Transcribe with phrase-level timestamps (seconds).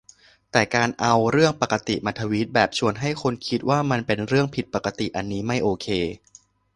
[0.51, 5.87] แต่การเอา "เรื่องปกติ" มาทวีตแบบชวนให้คนคิดว่ามันเป็นเรื่องผิดปกติ อันนี้ไม่โอเค